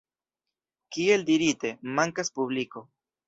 [0.95, 2.85] Kiel dirite, mankas publiko.